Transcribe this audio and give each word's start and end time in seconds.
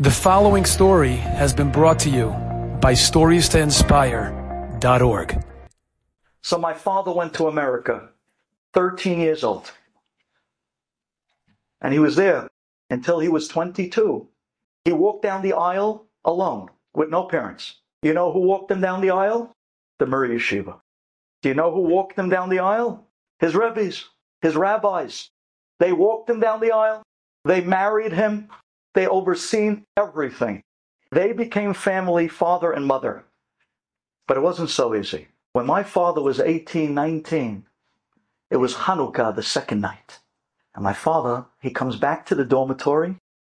The 0.00 0.12
following 0.12 0.64
story 0.64 1.16
has 1.16 1.52
been 1.52 1.72
brought 1.72 1.98
to 2.00 2.08
you 2.08 2.28
by 2.80 2.92
StoriesToInspire.org. 2.92 5.44
So 6.40 6.56
my 6.56 6.72
father 6.72 7.10
went 7.10 7.34
to 7.34 7.48
America, 7.48 8.10
13 8.74 9.18
years 9.18 9.42
old. 9.42 9.72
And 11.80 11.92
he 11.92 11.98
was 11.98 12.14
there 12.14 12.48
until 12.90 13.18
he 13.18 13.28
was 13.28 13.48
22. 13.48 14.28
He 14.84 14.92
walked 14.92 15.24
down 15.24 15.42
the 15.42 15.54
aisle 15.54 16.06
alone 16.24 16.68
with 16.94 17.10
no 17.10 17.24
parents. 17.24 17.80
You 18.00 18.14
know 18.14 18.30
who 18.30 18.42
walked 18.42 18.70
him 18.70 18.80
down 18.80 19.00
the 19.00 19.10
aisle? 19.10 19.52
The 19.98 20.06
Mir 20.06 20.28
Yeshiva. 20.28 20.78
Do 21.42 21.48
you 21.48 21.56
know 21.56 21.72
who 21.72 21.80
walked 21.80 22.16
him 22.16 22.28
down 22.28 22.50
the 22.50 22.60
aisle? 22.60 23.04
His 23.40 23.56
rabbis, 23.56 24.04
his 24.42 24.54
rabbis. 24.54 25.30
They 25.80 25.92
walked 25.92 26.30
him 26.30 26.38
down 26.38 26.60
the 26.60 26.70
aisle. 26.70 27.02
They 27.44 27.62
married 27.62 28.12
him. 28.12 28.48
They 28.98 29.06
overseen 29.06 29.86
everything. 29.96 30.64
They 31.12 31.32
became 31.32 31.72
family, 31.72 32.26
father 32.26 32.72
and 32.72 32.84
mother. 32.84 33.26
But 34.26 34.36
it 34.36 34.40
wasn't 34.40 34.70
so 34.70 34.92
easy. 34.92 35.28
When 35.52 35.66
my 35.66 35.84
father 35.84 36.20
was 36.20 36.40
18, 36.40 36.94
19, 36.94 37.64
it 38.50 38.56
was 38.56 38.74
Hanukkah 38.74 39.36
the 39.36 39.42
second 39.44 39.82
night. 39.82 40.18
And 40.74 40.82
my 40.82 40.94
father, 40.94 41.46
he 41.60 41.70
comes 41.70 41.94
back 41.94 42.26
to 42.26 42.34
the 42.34 42.44
dormitory 42.44 43.14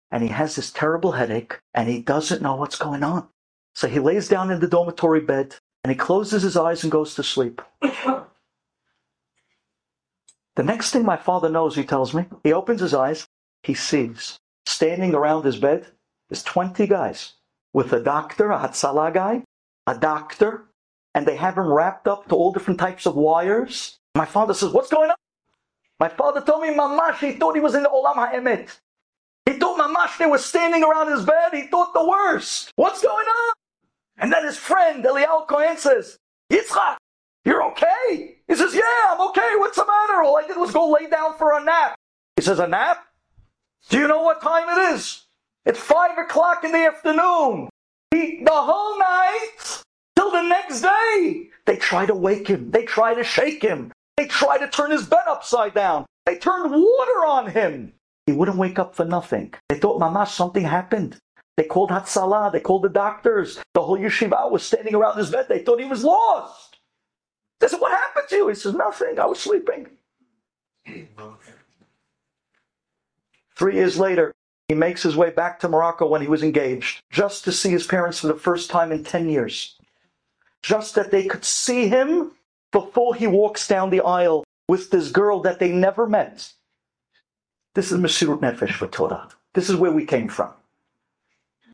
and 0.10 0.24
he 0.24 0.30
has 0.30 0.56
this 0.56 0.72
terrible 0.72 1.12
headache 1.12 1.60
and 1.74 1.90
he 1.90 2.00
doesn't 2.00 2.42
know 2.42 2.56
what's 2.56 2.78
going 2.78 3.04
on. 3.04 3.28
So 3.76 3.90
he 3.90 4.00
lays 4.00 4.30
down 4.30 4.50
in 4.50 4.62
the 4.62 4.68
dormitory 4.70 5.20
bed 5.20 5.56
and 5.84 5.92
he 5.92 5.98
closes 5.98 6.44
his 6.44 6.56
eyes 6.56 6.84
and 6.84 6.92
goes 6.92 7.16
to 7.16 7.22
sleep. 7.24 7.62
the 7.82 8.24
next 10.64 10.92
thing 10.92 11.04
my 11.04 11.18
father 11.18 11.50
knows, 11.50 11.76
he 11.76 11.84
tells 11.84 12.14
me, 12.14 12.28
he 12.46 12.54
opens 12.54 12.80
his 12.80 12.94
eyes, 12.94 13.28
he 13.62 13.74
sees 13.74 14.40
standing 14.66 15.14
around 15.14 15.44
his 15.44 15.58
bed 15.58 15.88
is 16.30 16.44
20 16.44 16.88
guys 16.88 17.34
with 17.74 17.94
a 17.94 18.00
doctor, 18.02 18.52
a 18.52 18.60
Hatzalah 18.60 19.14
guy, 19.14 19.44
a 19.88 19.98
doctor, 19.98 20.66
and 21.14 21.26
they 21.26 21.36
have 21.36 21.58
him 21.58 21.72
wrapped 21.72 22.08
up 22.08 22.28
to 22.30 22.36
all 22.36 22.52
different 22.52 22.80
types 22.80 23.06
of 23.06 23.16
wires. 23.16 23.98
My 24.16 24.26
father 24.26 24.54
says, 24.54 24.72
What's 24.72 24.90
going 24.90 25.10
on? 25.10 25.16
My 26.00 26.10
father 26.10 26.42
told 26.42 26.62
me, 26.62 26.70
Mamash, 26.70 27.20
he 27.20 27.34
thought 27.34 27.56
he 27.56 27.62
was 27.62 27.76
in 27.76 27.84
the 27.84 27.90
Olam 27.90 28.16
HaEmet. 28.16 28.78
He 29.46 29.54
thought 29.54 29.80
Mamash, 29.80 30.18
they 30.18 30.26
were 30.26 30.38
standing 30.38 30.84
around 30.84 31.12
his 31.12 31.26
bed. 31.26 31.54
He 31.54 31.68
thought 31.68 31.94
the 31.94 32.08
worst. 32.08 32.72
What's 32.76 33.02
going 33.02 33.26
on? 33.26 33.54
And 34.18 34.32
then 34.32 34.46
his 34.46 34.58
friend, 34.58 35.04
Eliel 35.04 35.48
Cohen, 35.48 35.78
says, 35.78 36.18
Yitzchak, 36.52 36.98
you're 37.46 37.64
okay? 37.72 38.38
He 38.48 38.56
says, 38.56 38.74
Yeah, 38.74 38.82
I'm 39.10 39.22
okay. 39.30 39.54
What's 39.58 39.78
the 39.78 39.86
matter? 39.86 40.24
All 40.24 40.38
I 40.38 40.48
did 40.48 40.58
was 40.58 40.72
go 40.72 40.90
lay 40.90 41.10
down 41.10 41.38
for 41.38 41.58
a 41.58 41.64
nap. 41.64 41.96
He 42.36 42.42
says, 42.42 42.60
A 42.60 42.68
nap? 42.68 43.06
Do 43.90 44.00
you 44.00 44.08
know 44.08 44.22
what 44.22 44.42
time 44.42 44.70
it 44.70 44.96
is? 44.96 45.26
It's 45.66 45.80
five 45.80 46.18
o'clock 46.18 46.64
in 46.64 46.72
the 46.72 46.86
afternoon. 46.86 47.70
He, 48.12 48.44
the 48.44 48.52
whole 48.52 49.00
night 49.00 49.84
till 50.16 50.32
the 50.32 50.42
next 50.42 50.82
day. 50.82 51.50
They 51.66 51.78
try 51.78 52.06
to 52.06 52.16
wake 52.16 52.48
him. 52.48 52.72
They 52.72 52.84
try 52.86 53.14
to 53.14 53.24
shake 53.24 53.62
him. 53.62 53.92
They 54.18 54.28
try 54.28 54.58
to 54.58 54.68
turn 54.68 54.92
his 54.92 55.06
bed 55.06 55.24
upside 55.28 55.74
down. 55.74 56.06
They 56.26 56.38
turned 56.38 56.72
water 56.72 57.26
on 57.26 57.52
him. 57.52 57.94
He 58.26 58.34
wouldn't 58.34 58.58
wake 58.58 58.80
up 58.80 58.96
for 58.96 59.06
nothing. 59.06 59.54
They 59.70 59.80
thought, 59.80 60.00
Mama, 60.00 60.26
something 60.26 60.64
happened. 60.64 61.18
They 61.58 61.64
called 61.64 61.90
Hatzalah. 61.90 62.52
They 62.52 62.60
called 62.60 62.84
the 62.84 62.90
doctors. 62.90 63.60
The 63.74 63.82
whole 63.82 63.98
yeshiva 63.98 64.50
was 64.50 64.64
standing 64.64 64.96
around 64.96 65.18
his 65.18 65.30
bed. 65.30 65.48
They 65.50 65.60
thought 65.60 65.80
he 65.80 65.86
was 65.86 66.04
lost. 66.04 66.78
They 67.60 67.68
said, 67.68 67.80
What 67.82 67.92
happened 67.92 68.28
to 68.30 68.36
you? 68.36 68.48
He 68.50 68.56
says, 68.56 68.74
Nothing. 68.74 69.20
I 69.20 69.26
was 69.26 69.40
sleeping. 69.40 69.88
Three 73.64 73.76
years 73.76 73.98
later, 73.98 74.34
he 74.68 74.76
makes 74.76 75.04
his 75.04 75.16
way 75.16 75.30
back 75.30 75.62
to 75.62 75.70
Morocco 75.70 76.06
when 76.06 76.22
he 76.22 76.28
was 76.28 76.44
engaged, 76.44 77.02
just 77.10 77.46
to 77.46 77.54
see 77.54 77.70
his 77.70 77.88
parents 77.88 78.20
for 78.20 78.28
the 78.28 78.36
first 78.36 78.70
time 78.70 78.92
in 78.92 79.06
10 79.06 79.30
years. 79.30 79.78
Just 80.62 80.96
that 80.96 81.12
they 81.12 81.24
could 81.24 81.46
see 81.46 81.88
him 81.88 82.34
before 82.74 83.16
he 83.16 83.26
walks 83.26 83.66
down 83.66 83.90
the 83.90 84.02
aisle 84.02 84.44
with 84.68 84.92
this 84.92 85.12
girl 85.12 85.40
that 85.44 85.60
they 85.60 85.72
never 85.72 86.06
met. 86.06 86.52
This 87.74 87.90
is 87.90 88.00
Mesirut 88.00 88.42
Nefesh 88.42 88.74
for 88.74 88.88
Torah. 88.88 89.30
This 89.54 89.70
is 89.70 89.78
where 89.78 89.94
we 89.94 90.06
came 90.06 90.28
from. 90.28 90.52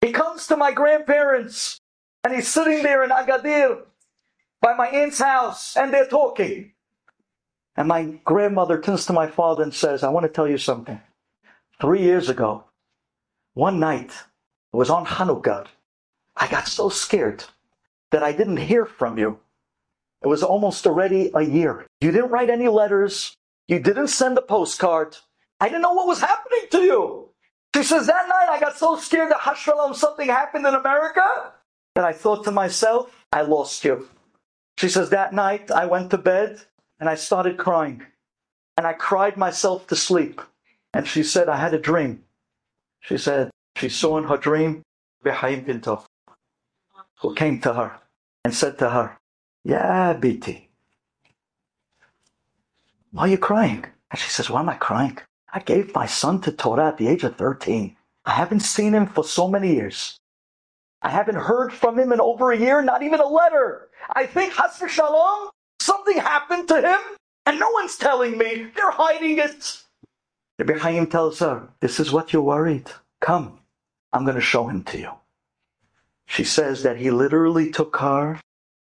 He 0.06 0.12
comes 0.12 0.46
to 0.46 0.58
my 0.58 0.72
grandparents 0.72 1.80
and 2.24 2.36
he's 2.36 2.48
sitting 2.48 2.84
there 2.84 3.04
in 3.04 3.10
Agadir 3.10 3.82
by 4.62 4.76
my 4.76 4.90
aunt's 4.90 5.18
house 5.18 5.76
and 5.76 5.92
they're 5.92 6.06
talking. 6.06 6.72
And 7.76 7.88
my 7.88 8.20
grandmother 8.26 8.80
turns 8.80 9.08
to 9.08 9.14
my 9.14 9.26
father 9.26 9.64
and 9.64 9.74
says, 9.74 10.04
I 10.04 10.10
want 10.10 10.28
to 10.28 10.32
tell 10.32 10.48
you 10.48 10.60
something. 10.60 11.02
Three 11.82 12.02
years 12.02 12.28
ago, 12.28 12.66
one 13.54 13.80
night, 13.80 14.12
it 14.12 14.76
was 14.76 14.90
on 14.90 15.06
Hanukkah, 15.06 15.68
I 16.36 16.48
got 16.50 16.68
so 16.68 16.90
scared 16.90 17.46
that 18.12 18.22
I 18.22 18.34
didn't 18.34 18.58
hear 18.58 18.86
from 18.86 19.18
you. 19.18 19.40
It 20.22 20.28
was 20.28 20.44
almost 20.44 20.86
already 20.86 21.32
a 21.34 21.42
year. 21.42 21.86
You 22.02 22.12
didn't 22.12 22.32
write 22.32 22.50
any 22.50 22.68
letters. 22.68 23.34
You 23.70 23.80
didn't 23.80 24.10
send 24.10 24.38
a 24.38 24.42
postcard. 24.42 25.16
I 25.62 25.70
didn't 25.70 25.84
know 25.84 25.94
what 25.94 26.08
was 26.08 26.20
happening 26.20 26.68
to 26.72 26.80
you. 26.80 27.30
She 27.74 27.84
says, 27.84 28.08
that 28.08 28.28
night 28.28 28.50
I 28.50 28.60
got 28.60 28.78
so 28.78 28.98
scared 28.98 29.32
that 29.32 29.40
Hashalom 29.40 29.96
something 29.96 30.28
happened 30.28 30.66
in 30.66 30.74
America 30.74 31.54
that 31.96 32.04
I 32.04 32.12
thought 32.12 32.44
to 32.44 32.52
myself, 32.52 33.26
I 33.32 33.44
lost 33.44 33.86
you. 33.86 34.10
She 34.78 34.90
says, 34.90 35.12
that 35.12 35.34
night 35.34 35.72
I 35.72 35.86
went 35.86 36.12
to 36.12 36.18
bed 36.18 36.62
and 37.00 37.08
I 37.08 37.16
started 37.16 37.58
crying. 37.58 38.04
And 38.76 38.86
I 38.86 38.94
cried 38.94 39.38
myself 39.38 39.88
to 39.88 39.96
sleep. 39.96 40.42
And 40.94 41.08
she 41.08 41.24
said, 41.24 41.50
I 41.50 41.58
had 41.58 41.74
a 41.74 41.80
dream. 41.80 42.24
She 43.02 43.18
said 43.18 43.52
she 43.76 43.90
saw 43.90 44.18
in 44.18 44.26
her 44.26 44.38
dream 44.38 44.84
Behaim 45.24 45.66
Pinto, 45.66 46.06
who 47.22 47.36
came 47.36 47.62
to 47.62 47.74
her 47.74 48.00
and 48.44 48.54
said 48.54 48.78
to 48.80 48.90
her, 48.90 49.18
Yeah, 49.64 50.14
Biti, 50.14 50.68
why 53.12 53.24
are 53.24 53.28
you 53.28 53.38
crying? 53.38 53.86
And 54.12 54.20
she 54.20 54.30
says, 54.30 54.50
Why 54.50 54.62
am 54.62 54.70
I 54.70 54.76
crying? 54.76 55.18
I 55.54 55.60
gave 55.60 55.96
my 55.96 56.06
son 56.06 56.42
to 56.42 56.52
Torah 56.52 56.90
at 56.90 56.98
the 56.98 57.08
age 57.08 57.24
of 57.24 57.36
13. 57.38 57.96
I 58.26 58.32
haven't 58.32 58.60
seen 58.62 58.94
him 58.94 59.08
for 59.08 59.24
so 59.24 59.48
many 59.48 59.74
years. 59.74 60.18
I 61.02 61.10
haven't 61.10 61.36
heard 61.36 61.72
from 61.74 61.98
him 61.98 62.12
in 62.12 62.20
over 62.20 62.52
a 62.52 62.58
year, 62.58 62.82
not 62.82 63.02
even 63.02 63.20
a 63.20 63.28
letter. 63.28 63.90
I 64.14 64.26
think, 64.26 64.54
Has 64.54 64.82
Shalom, 64.92 65.50
something 65.80 66.18
happened 66.18 66.68
to 66.68 66.82
him, 66.82 67.00
and 67.46 67.60
no 67.60 67.70
one's 67.72 67.96
telling 67.96 68.38
me. 68.38 68.68
They're 68.76 68.92
hiding 68.92 69.40
it. 69.40 69.84
Rabbi 70.60 70.78
Chaim 70.78 71.08
tells 71.08 71.40
her, 71.40 71.70
This 71.80 72.02
is 72.02 72.12
what 72.12 72.34
you're 72.34 72.42
worried. 72.42 72.92
Come, 73.22 73.60
I'm 74.12 74.26
going 74.26 74.36
to 74.36 74.42
show 74.42 74.68
him 74.68 74.84
to 74.84 75.00
you. 75.00 75.12
She 76.26 76.44
says 76.44 76.84
that 76.84 76.98
he 76.98 77.12
literally 77.12 77.72
took 77.72 77.96
her 77.96 78.42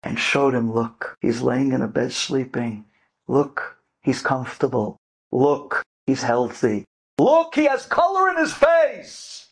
and 0.04 0.16
showed 0.16 0.54
him, 0.54 0.72
Look, 0.72 1.16
he's 1.20 1.42
laying 1.42 1.72
in 1.72 1.82
a 1.82 1.88
bed 1.88 2.12
sleeping. 2.12 2.84
Look, 3.26 3.78
he's 4.00 4.22
comfortable. 4.22 4.96
Look, 5.32 5.82
he's 6.06 6.22
healthy. 6.22 6.84
Look, 7.18 7.56
he 7.56 7.64
has 7.64 7.84
color 7.84 8.30
in 8.30 8.36
his 8.36 8.52
face. 8.52 9.48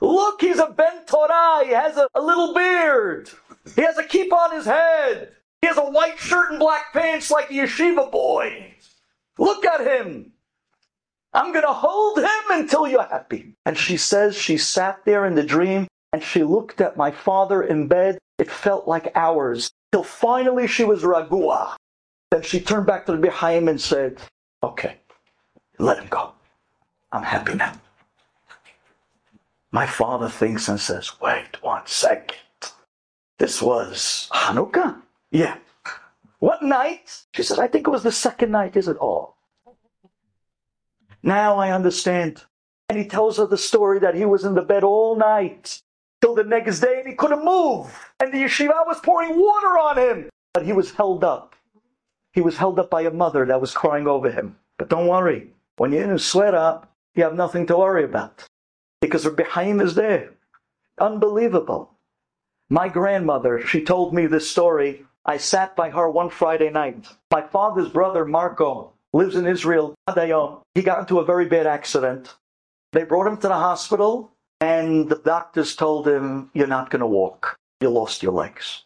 Look, 0.00 0.40
he's 0.40 0.58
a 0.58 0.68
Ben 0.74 1.04
Torah. 1.04 1.66
He 1.66 1.72
has 1.72 1.98
a, 1.98 2.08
a 2.14 2.22
little 2.22 2.54
beard. 2.54 3.28
He 3.76 3.82
has 3.82 3.98
a 3.98 4.04
keep 4.04 4.32
on 4.32 4.56
his 4.56 4.64
head. 4.64 5.32
He 5.60 5.68
has 5.68 5.76
a 5.76 5.90
white 5.90 6.18
shirt 6.18 6.52
and 6.52 6.58
black 6.58 6.94
pants 6.94 7.30
like 7.30 7.50
a 7.50 7.52
yeshiva 7.52 8.10
boy. 8.10 8.72
Look 9.36 9.66
at 9.66 9.82
him. 9.82 10.32
I'm 11.32 11.52
going 11.52 11.64
to 11.64 11.72
hold 11.72 12.18
him 12.18 12.28
until 12.50 12.88
you're 12.88 13.06
happy. 13.06 13.54
And 13.64 13.76
she 13.76 13.96
says 13.96 14.36
she 14.36 14.56
sat 14.56 15.04
there 15.04 15.24
in 15.26 15.34
the 15.34 15.42
dream 15.42 15.86
and 16.12 16.22
she 16.22 16.42
looked 16.42 16.80
at 16.80 16.96
my 16.96 17.10
father 17.10 17.62
in 17.62 17.86
bed. 17.86 18.18
It 18.38 18.50
felt 18.50 18.88
like 18.88 19.12
hours 19.14 19.70
till 19.92 20.02
finally 20.02 20.66
she 20.66 20.84
was 20.84 21.04
ragua. 21.04 21.76
Then 22.30 22.42
she 22.42 22.60
turned 22.60 22.86
back 22.86 23.06
to 23.06 23.12
the 23.12 23.18
Behaim 23.18 23.68
and 23.68 23.80
said, 23.80 24.20
Okay, 24.62 24.96
let 25.78 25.98
him 25.98 26.08
go. 26.08 26.32
I'm 27.12 27.22
happy 27.22 27.54
now. 27.54 27.74
My 29.72 29.86
father 29.86 30.28
thinks 30.28 30.68
and 30.68 30.80
says, 30.80 31.12
Wait 31.20 31.62
one 31.62 31.86
second. 31.86 32.36
This 33.38 33.62
was 33.62 34.28
Hanukkah? 34.32 35.00
Yeah. 35.30 35.56
What 36.40 36.62
night? 36.62 37.22
She 37.34 37.42
said, 37.42 37.58
I 37.58 37.68
think 37.68 37.86
it 37.86 37.90
was 37.90 38.02
the 38.02 38.12
second 38.12 38.50
night. 38.50 38.76
Is 38.76 38.88
it 38.88 38.96
all? 38.96 39.36
Now 41.22 41.56
I 41.58 41.70
understand. 41.72 42.44
And 42.88 42.98
he 42.98 43.06
tells 43.06 43.36
her 43.36 43.46
the 43.46 43.56
story 43.56 43.98
that 44.00 44.14
he 44.14 44.24
was 44.24 44.44
in 44.44 44.54
the 44.54 44.62
bed 44.62 44.84
all 44.84 45.16
night 45.16 45.80
till 46.20 46.34
the 46.34 46.44
next 46.44 46.80
day 46.80 46.98
and 46.98 47.08
he 47.08 47.14
couldn't 47.14 47.44
move. 47.44 48.12
And 48.20 48.32
the 48.32 48.38
yeshiva 48.38 48.86
was 48.86 49.00
pouring 49.00 49.38
water 49.38 49.78
on 49.78 49.98
him. 49.98 50.28
But 50.52 50.64
he 50.64 50.72
was 50.72 50.92
held 50.92 51.22
up. 51.22 51.54
He 52.32 52.40
was 52.40 52.56
held 52.56 52.78
up 52.78 52.90
by 52.90 53.02
a 53.02 53.10
mother 53.10 53.44
that 53.46 53.60
was 53.60 53.72
crying 53.74 54.06
over 54.06 54.30
him. 54.30 54.56
But 54.78 54.88
don't 54.88 55.06
worry. 55.06 55.50
When 55.76 55.92
you're 55.92 56.04
in 56.04 56.10
a 56.10 56.18
sweat 56.18 56.54
up, 56.54 56.92
you 57.14 57.22
have 57.24 57.34
nothing 57.34 57.66
to 57.66 57.76
worry 57.76 58.04
about. 58.04 58.44
Because 59.00 59.26
Rabbi 59.26 59.44
Haim 59.44 59.80
is 59.80 59.94
there. 59.94 60.30
Unbelievable. 61.00 61.90
My 62.68 62.88
grandmother, 62.88 63.64
she 63.66 63.82
told 63.82 64.14
me 64.14 64.26
this 64.26 64.50
story. 64.50 65.04
I 65.24 65.36
sat 65.38 65.74
by 65.74 65.90
her 65.90 66.08
one 66.08 66.30
Friday 66.30 66.70
night. 66.70 67.08
My 67.30 67.42
father's 67.42 67.88
brother, 67.88 68.24
Marco, 68.24 68.92
lives 69.12 69.36
in 69.36 69.46
Israel. 69.46 69.94
Um, 70.06 70.62
he 70.74 70.82
got 70.82 71.00
into 71.00 71.18
a 71.18 71.24
very 71.24 71.46
bad 71.46 71.66
accident. 71.66 72.34
They 72.92 73.04
brought 73.04 73.26
him 73.26 73.36
to 73.38 73.48
the 73.48 73.54
hospital, 73.54 74.32
And 74.60 75.08
the 75.08 75.16
doctors 75.16 75.74
told 75.76 76.06
him, 76.06 76.50
You're 76.54 76.66
not 76.66 76.90
going 76.90 77.00
to 77.00 77.06
walk. 77.06 77.56
You 77.80 77.90
lost 77.90 78.22
your 78.22 78.32
legs. 78.32 78.84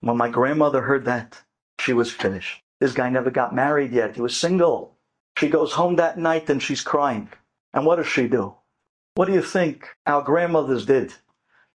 When 0.00 0.16
my 0.16 0.28
grandmother 0.30 0.80
heard 0.82 1.04
that, 1.04 1.42
she 1.80 1.92
was 1.92 2.10
finished. 2.10 2.62
This 2.80 2.92
guy 2.94 3.10
never 3.10 3.30
got 3.30 3.54
married 3.54 3.92
yet. 3.92 4.14
He 4.14 4.22
was 4.22 4.36
single. 4.36 4.96
She 5.36 5.48
goes 5.48 5.72
home 5.72 5.96
that 5.96 6.18
night 6.18 6.48
and 6.48 6.62
she's 6.62 6.80
crying. 6.82 7.28
And 7.74 7.84
what 7.84 7.96
does 7.96 8.06
she 8.08 8.26
do? 8.26 8.54
What 9.14 9.26
do 9.26 9.34
you 9.34 9.42
think 9.42 9.88
our 10.06 10.22
grandmothers 10.22 10.86
did? 10.86 11.12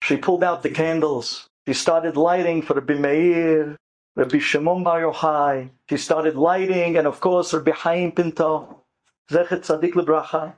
She 0.02 0.18
pulled 0.18 0.44
out 0.44 0.64
the 0.64 0.70
candles. 0.70 1.48
She 1.68 1.74
started 1.74 2.18
lighting 2.18 2.62
for 2.64 2.74
the 2.74 2.82
Bimeir, 2.82 3.76
Rabbi 4.16 4.40
Shimon 4.40 4.84
Bar 4.84 5.02
Yochai. 5.02 5.70
She 5.90 5.98
started 5.98 6.36
lighting, 6.36 6.98
and 6.98 7.08
of 7.08 7.20
course, 7.20 7.54
Rabbi 7.54 7.72
Chaim 7.72 8.12
Pinto, 8.12 8.82
Zecher 9.30 9.60
Tzadik 9.60 9.94
Lebracha. 9.94 10.54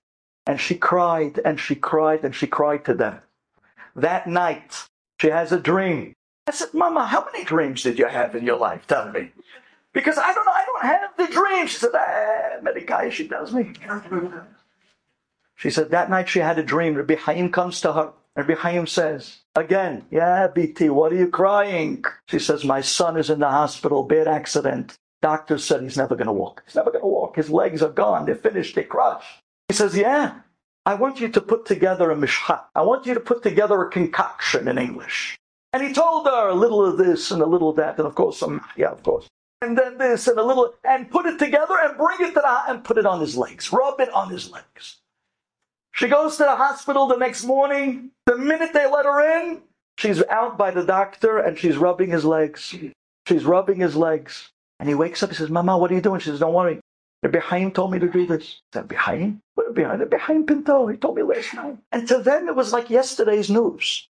And 0.46 0.62
she 0.62 0.76
cried, 0.76 1.40
and 1.44 1.60
she 1.60 1.76
cried, 1.76 2.24
and 2.24 2.34
she 2.34 2.48
cried 2.48 2.86
to 2.86 2.94
them. 2.94 3.20
That 3.96 4.28
night, 4.28 4.88
she 5.20 5.28
has 5.28 5.52
a 5.52 5.60
dream. 5.60 6.14
I 6.48 6.52
said, 6.52 6.74
Mama, 6.74 7.06
how 7.06 7.26
many 7.26 7.44
dreams 7.44 7.84
did 7.84 8.00
you 8.00 8.06
have 8.06 8.36
in 8.36 8.46
your 8.46 8.58
life? 8.58 8.88
Tell 8.88 9.12
me. 9.12 9.32
Because 9.92 10.18
I 10.18 10.34
don't 10.34 10.46
know, 10.46 10.52
I 10.52 10.66
don't 10.66 10.84
have 10.84 11.18
the 11.18 11.34
dream. 11.34 11.68
She 11.68 11.78
said, 11.78 11.90
ah, 11.94 12.72
guys 12.86 13.14
she 13.14 13.28
tells 13.28 13.54
me. 13.54 13.74
She 15.58 15.72
said 15.72 15.90
that 15.90 16.12
night 16.12 16.30
she 16.30 16.38
had 16.38 16.60
a 16.60 16.64
dream. 16.64 16.94
Rabbi 16.94 17.16
Chaim 17.16 17.52
comes 17.52 17.82
to 17.82 17.92
her. 17.92 18.14
Rabbi 18.38 18.54
Chaim 18.54 18.86
says, 18.86 19.40
again, 19.56 20.06
yeah, 20.12 20.46
BT, 20.48 20.90
what 20.90 21.12
are 21.12 21.16
you 21.16 21.28
crying? 21.28 22.06
She 22.28 22.38
says, 22.38 22.64
my 22.64 22.82
son 22.82 23.18
is 23.18 23.32
in 23.32 23.40
the 23.40 23.50
hospital, 23.50 24.04
bad 24.04 24.28
accident. 24.28 24.96
Doctor 25.24 25.58
said 25.58 25.82
he's 25.82 25.98
never 25.98 26.16
going 26.16 26.28
to 26.28 26.34
walk. 26.34 26.62
He's 26.68 26.76
never 26.76 26.92
going 26.92 27.02
to 27.02 27.08
walk. 27.08 27.36
His 27.36 27.50
legs 27.50 27.82
are 27.82 27.90
gone. 27.90 28.28
They're 28.28 28.36
finished. 28.36 28.76
They're 28.76 28.84
crushed. 28.84 29.42
He 29.68 29.74
says, 29.74 29.98
yeah, 29.98 30.42
I 30.86 30.94
want 30.94 31.20
you 31.20 31.30
to 31.30 31.42
put 31.42 31.66
together 31.66 32.12
a 32.12 32.16
mishcha. 32.16 32.62
I 32.76 32.84
want 32.84 33.08
you 33.08 33.16
to 33.16 33.20
put 33.20 33.42
together 33.42 33.82
a 33.82 33.90
concoction 33.90 34.68
in 34.68 34.78
English. 34.78 35.36
And 35.74 35.82
he 35.82 35.92
told 35.92 36.28
her 36.28 36.50
a 36.50 36.54
little 36.54 36.86
of 36.86 37.00
this 37.00 37.32
and 37.32 37.42
a 37.42 37.46
little 37.48 37.72
of 37.72 37.76
that, 37.78 37.98
and 37.98 38.08
of 38.08 38.14
course 38.14 38.38
some, 38.38 38.64
yeah, 38.78 38.92
of 38.92 39.02
course. 39.02 39.28
And 39.64 39.76
then 39.76 39.98
this 39.98 40.28
and 40.28 40.38
a 40.38 40.44
little, 40.44 40.76
and 40.84 41.10
put 41.10 41.26
it 41.26 41.40
together 41.40 41.76
and 41.82 41.98
bring 41.98 42.18
it 42.22 42.36
to 42.36 42.42
the, 42.42 42.72
and 42.72 42.84
put 42.84 43.00
it 43.00 43.08
on 43.08 43.20
his 43.20 43.36
legs. 43.36 43.74
Rub 43.74 44.00
it 44.00 44.14
on 44.14 44.30
his 44.30 44.52
legs. 44.52 44.98
She 45.98 46.08
goes 46.08 46.38
to 46.38 46.44
the 46.44 46.56
hospital 46.56 47.08
the 47.08 47.18
next 47.18 47.44
morning. 47.44 48.12
The 48.28 48.38
minute 48.38 48.72
they 48.72 48.86
let 48.86 49.06
her 49.06 49.42
in, 49.42 49.64
she's 49.98 50.22
out 50.26 50.56
by 50.56 50.70
the 50.70 50.86
doctor 50.86 51.40
and 51.40 51.58
she's 51.58 51.76
rubbing 51.76 52.12
his 52.12 52.24
legs. 52.24 52.76
She's 53.26 53.46
rubbing 53.46 53.80
his 53.80 53.96
legs. 53.96 54.52
And 54.80 54.88
he 54.88 54.94
wakes 54.94 55.24
up, 55.24 55.32
he 55.32 55.36
says, 55.36 55.50
Mama, 55.50 55.76
what 55.76 55.92
are 55.92 55.96
you 55.96 56.02
doing? 56.02 56.20
She 56.20 56.30
says, 56.30 56.40
Don't 56.40 56.54
worry. 56.54 56.80
Rabbi 57.24 57.40
Chaim 57.40 57.72
told 57.72 57.92
me 57.92 57.98
to 57.98 58.08
do 58.08 58.28
this. 58.28 58.44
Is 58.44 58.62
that 58.74 58.92
Chaim? 58.92 59.42
What 59.56 59.76
Rabbi 59.76 59.96
Rabbi 59.96 60.18
Chaim 60.18 60.46
Pinto? 60.46 60.86
He 60.86 60.98
told 60.98 61.16
me 61.16 61.24
last 61.24 61.56
night. 61.56 61.78
And 61.92 62.08
to 62.10 62.20
them, 62.20 62.48
it 62.48 62.56
was 62.56 62.72
like 62.72 62.92
yesterday's 62.92 63.50
news. 63.50 64.08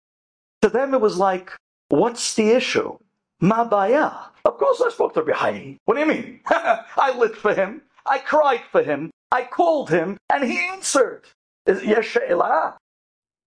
To 0.63 0.69
them, 0.69 0.95
it 0.95 1.01
was 1.01 1.17
like, 1.19 1.51
What's 1.89 2.35
the 2.35 2.51
issue? 2.51 2.97
Ma 3.41 3.65
baya. 3.65 4.13
Of 4.45 4.57
course 4.57 4.81
I 4.81 4.91
spoke 4.91 5.15
to 5.15 5.23
Rabbi. 5.23 5.75
What 5.85 5.95
do 5.95 6.01
you 6.01 6.07
mean? 6.07 6.41
I 6.47 7.13
lit 7.19 7.35
for 7.35 7.55
him. 7.55 7.83
I 8.07 8.19
cried 8.19 8.63
for 8.71 8.85
him. 8.85 9.11
I 9.33 9.43
called 9.43 9.91
him, 9.91 10.17
and 10.31 10.45
he 10.45 10.61
answered. 10.69 11.25
Yes, 11.67 11.83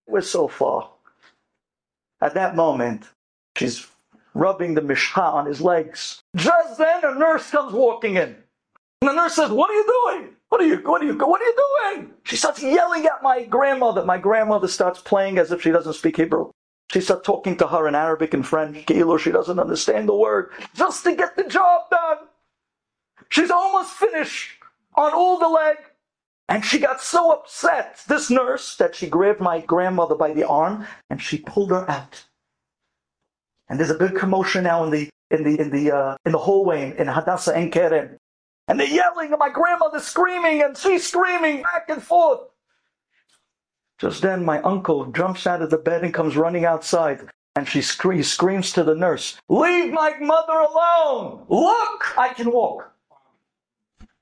We're 0.07 0.21
so 0.21 0.47
far. 0.47 0.89
At 2.21 2.33
that 2.35 2.55
moment, 2.55 3.09
she's 3.57 3.87
rubbing 4.33 4.73
the 4.75 4.81
mishcha 4.81 5.21
on 5.33 5.45
his 5.45 5.61
legs. 5.61 6.21
Just 6.35 6.77
then, 6.77 7.03
a 7.03 7.15
nurse 7.15 7.49
comes 7.51 7.73
walking 7.73 8.15
in. 8.15 8.35
And 9.01 9.09
the 9.09 9.13
nurse 9.13 9.35
says, 9.35 9.51
What 9.51 9.69
are 9.69 9.73
you 9.73 9.85
doing? 9.85 10.29
What 10.49 10.61
are 10.61 10.65
you, 10.65 10.77
what 10.77 11.01
are 11.01 11.05
you, 11.05 11.17
what 11.17 11.41
are 11.41 11.45
you 11.45 11.55
doing? 11.95 12.11
She 12.23 12.37
starts 12.37 12.63
yelling 12.63 13.05
at 13.05 13.21
my 13.23 13.43
grandmother. 13.43 14.05
My 14.05 14.17
grandmother 14.17 14.67
starts 14.67 14.99
playing 15.01 15.37
as 15.37 15.51
if 15.51 15.61
she 15.61 15.71
doesn't 15.71 15.93
speak 15.93 16.17
Hebrew. 16.17 16.51
She 16.91 17.01
starts 17.01 17.25
talking 17.25 17.57
to 17.57 17.67
her 17.67 17.87
in 17.87 17.95
Arabic 17.95 18.33
and 18.33 18.47
French. 18.47 18.85
Kilo, 18.85 19.17
she 19.17 19.31
doesn't 19.31 19.59
understand 19.59 20.07
the 20.07 20.15
word. 20.15 20.51
Just 20.75 21.03
to 21.03 21.15
get 21.15 21.35
the 21.35 21.43
job 21.43 21.89
done. 21.89 22.17
She's 23.29 23.51
almost 23.51 23.91
finished 23.93 24.51
on 24.95 25.13
all 25.13 25.39
the 25.39 25.49
leg. 25.49 25.77
And 26.47 26.63
she 26.63 26.77
got 26.77 27.01
so 27.01 27.31
upset, 27.31 28.01
this 28.07 28.29
nurse, 28.29 28.75
that 28.77 28.95
she 28.95 29.07
grabbed 29.07 29.39
my 29.39 29.61
grandmother 29.61 30.15
by 30.15 30.33
the 30.33 30.47
arm 30.47 30.85
and 31.09 31.21
she 31.21 31.39
pulled 31.39 31.71
her 31.71 31.89
out. 31.89 32.25
And 33.67 33.79
there's 33.79 33.89
a 33.89 33.97
big 33.97 34.15
commotion 34.15 34.63
now 34.63 34.83
in 34.83 34.91
the 34.91 35.09
in 35.31 35.43
the 35.43 35.59
in 35.59 35.71
the 35.71 35.91
uh, 35.91 36.17
in 36.25 36.33
the 36.33 36.37
hallway 36.37 36.95
in 36.97 37.07
Hadassah 37.07 37.55
Ein 37.55 37.71
Kerem. 37.71 38.17
And 38.67 38.79
they're 38.79 38.87
yelling, 38.87 39.31
and 39.31 39.39
my 39.39 39.49
grandmother's 39.49 40.05
screaming, 40.05 40.61
and 40.61 40.75
she's 40.77 41.07
screaming 41.07 41.61
back 41.63 41.89
and 41.89 42.01
forth. 42.01 42.41
Just 43.99 44.21
then, 44.21 44.43
my 44.43 44.61
uncle 44.61 45.05
jumps 45.05 45.47
out 45.47 45.61
of 45.61 45.69
the 45.69 45.77
bed 45.77 46.03
and 46.03 46.13
comes 46.13 46.35
running 46.35 46.65
outside. 46.65 47.27
And 47.55 47.67
she 47.67 47.81
scre- 47.81 48.21
screams 48.21 48.73
to 48.73 48.83
the 48.83 48.95
nurse, 48.95 49.37
Leave 49.47 49.93
my 49.93 50.13
mother 50.19 50.53
alone! 50.53 51.45
Look, 51.47 52.17
I 52.17 52.33
can 52.33 52.51
walk. 52.51 52.91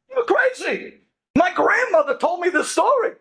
You're 0.09 0.25
crazy. 0.25 1.02
My 1.37 1.51
grandmother 1.53 2.17
told 2.17 2.41
me 2.41 2.49
this 2.49 2.71
story. 2.71 3.13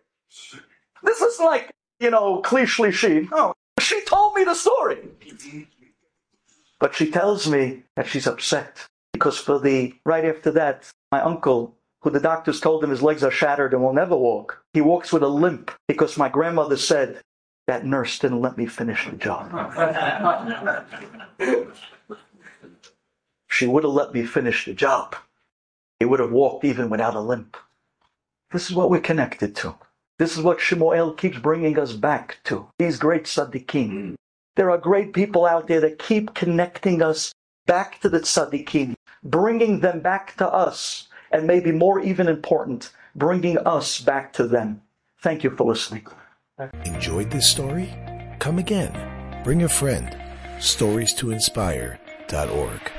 This 1.03 1.21
is 1.21 1.39
like, 1.41 1.71
you 2.01 2.11
know, 2.11 2.41
cliche. 2.41 2.91
She. 2.91 3.29
No, 3.31 3.55
she 3.81 4.05
told 4.05 4.35
me 4.35 4.45
the 4.45 4.55
story. 4.55 4.99
But 6.79 6.95
she 6.95 7.11
tells 7.11 7.49
me 7.49 7.85
that 7.97 8.07
she's 8.09 8.27
upset 8.27 8.87
because 9.13 9.39
for 9.39 9.59
the, 9.59 9.95
right 10.05 10.25
after 10.25 10.51
that, 10.53 10.91
my 11.11 11.21
uncle, 11.21 11.77
who 12.01 12.11
the 12.11 12.21
doctors 12.21 12.61
told 12.61 12.83
him 12.83 12.91
his 12.91 13.03
legs 13.03 13.23
are 13.23 13.31
shattered 13.31 13.73
and 13.73 13.83
will 13.83 13.93
never 13.93 14.17
walk, 14.17 14.65
he 14.73 14.81
walks 14.81 15.13
with 15.13 15.23
a 15.23 15.29
limp 15.29 15.71
because 15.87 16.19
my 16.19 16.29
grandmother 16.29 16.77
said, 16.77 17.21
that 17.69 17.87
nurse 17.87 18.19
didn't 18.19 18.41
let 18.41 18.59
me 18.59 18.67
finish 18.67 19.09
the 19.09 19.17
job. 19.17 19.49
she 23.49 23.67
would 23.69 23.85
have 23.85 23.93
let 23.93 24.13
me 24.13 24.25
finish 24.25 24.65
the 24.65 24.75
job. 24.75 25.15
He 26.01 26.05
would 26.05 26.19
have 26.19 26.33
walked 26.33 26.65
even 26.65 26.91
without 26.91 27.15
a 27.15 27.21
limp. 27.21 27.57
This 28.53 28.69
is 28.69 28.77
what 28.77 28.91
we're 28.91 29.01
connected 29.01 29.57
to. 29.57 29.75
This 30.19 30.37
is 30.37 30.43
what 30.43 30.61
Shemuel 30.61 31.15
keeps 31.15 31.39
bringing 31.39 31.79
us 31.79 31.95
back 31.95 32.39
to. 32.45 32.69
These 32.79 32.99
great 32.99 33.25
tzaddikim. 33.25 33.91
Hmm. 33.91 34.15
There 34.57 34.71
are 34.71 34.79
great 34.79 35.15
people 35.15 35.47
out 35.47 35.67
there 35.67 35.81
that 35.81 35.99
keep 35.99 36.35
connecting 36.35 37.03
us 37.03 37.33
back 37.67 38.01
to 38.01 38.09
the 38.09 38.21
tzaddikim, 38.21 38.95
bringing 39.25 39.81
them 39.81 40.01
back 40.01 40.37
to 40.37 40.47
us, 40.47 41.09
and 41.31 41.47
maybe 41.47 41.73
more 41.73 42.01
even 42.01 42.29
important, 42.29 42.91
bringing 43.15 43.57
us 43.59 44.01
back 44.01 44.33
to 44.35 44.47
them. 44.47 44.83
Thank 45.21 45.43
you 45.43 45.51
for 45.57 45.67
listening. 45.67 46.07
Enjoyed 46.85 47.31
this 47.31 47.51
story? 47.51 47.89
Come 48.39 48.59
again. 48.59 48.93
Bring 49.43 49.63
a 49.63 49.69
friend. 49.69 50.17
Stories 50.61 51.15
to 51.15 51.31
inspire.org. 51.31 52.93